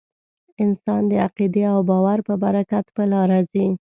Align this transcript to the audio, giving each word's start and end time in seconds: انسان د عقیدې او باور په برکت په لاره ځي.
انسان 0.63 1.01
د 1.07 1.13
عقیدې 1.25 1.63
او 1.73 1.79
باور 1.89 2.19
په 2.27 2.33
برکت 2.43 2.85
په 2.95 3.03
لاره 3.11 3.39
ځي. 3.51 3.67